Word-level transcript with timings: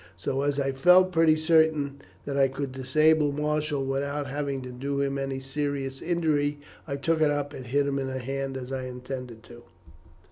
So 0.17 0.41
as 0.41 0.59
I 0.59 0.71
felt 0.71 1.11
pretty 1.11 1.35
certain 1.35 2.01
that 2.25 2.35
I 2.35 2.47
could 2.47 2.71
disable 2.71 3.31
Marshall 3.31 3.85
without 3.85 4.25
having 4.25 4.63
to 4.63 4.71
do 4.71 4.99
him 4.99 5.19
any 5.19 5.39
serious 5.39 6.01
injury, 6.01 6.59
I 6.87 6.95
took 6.95 7.21
it 7.21 7.29
up 7.29 7.53
and 7.53 7.67
hit 7.67 7.85
him 7.85 7.99
in 7.99 8.07
the 8.07 8.17
hand 8.17 8.57
as 8.57 8.71
I 8.71 8.85
intended 8.87 9.43
to." 9.43 9.61